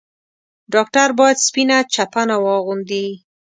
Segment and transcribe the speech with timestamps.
[0.73, 3.07] ډاکټر بايد سپينه چپنه واغوندي.